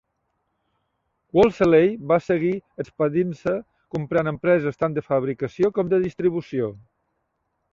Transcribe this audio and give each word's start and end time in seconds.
Wolseley 1.39 1.91
va 2.11 2.17
seguir 2.29 2.53
expandint-se 2.83 3.53
comprant 3.97 4.31
empreses 4.33 4.81
tant 4.81 4.97
de 4.99 5.05
fabricació 5.11 5.71
com 5.77 5.93
de 5.93 6.01
distribució. 6.07 6.73